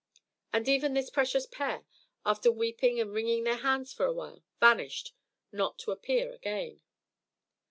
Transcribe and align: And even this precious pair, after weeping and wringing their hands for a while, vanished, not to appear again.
And 0.51 0.67
even 0.67 0.95
this 0.95 1.11
precious 1.11 1.45
pair, 1.45 1.85
after 2.25 2.51
weeping 2.51 2.99
and 2.99 3.13
wringing 3.13 3.43
their 3.43 3.57
hands 3.57 3.93
for 3.93 4.07
a 4.07 4.11
while, 4.11 4.43
vanished, 4.59 5.13
not 5.51 5.77
to 5.77 5.91
appear 5.91 6.33
again. 6.33 6.81